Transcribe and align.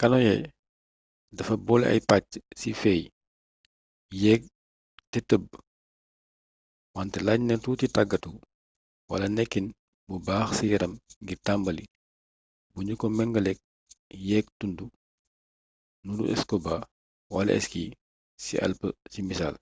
kanoye 0.00 0.34
dafa 1.36 1.54
boole 1.66 1.86
ay 1.88 2.00
pàcc 2.10 2.30
ci 2.60 2.68
féey 2.80 3.02
yéeg 4.22 4.42
te 5.10 5.18
tëb- 5.28 5.62
wante 6.94 7.18
laaj 7.26 7.40
na 7.44 7.54
tuuti 7.62 7.86
tàggatu 7.96 8.30
wala 9.10 9.26
nekkin 9.36 9.66
bu 10.06 10.14
baax 10.26 10.48
ci 10.56 10.64
yaram 10.72 10.94
ngir 11.22 11.40
tàmbali 11.46 11.84
bu 12.72 12.78
nu 12.84 12.92
ko 13.00 13.06
mengaleek 13.18 13.58
yéeg 14.28 14.46
tund 14.58 14.78
nuuru 16.04 16.24
scuba 16.40 16.74
wala 17.34 17.52
ski 17.64 17.82
ci 18.42 18.52
alpë 18.64 18.88
ci 19.12 19.20
misaal 19.28 19.56